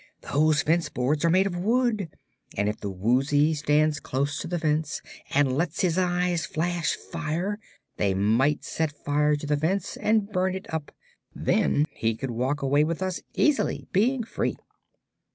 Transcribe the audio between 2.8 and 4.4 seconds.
Woozy stands close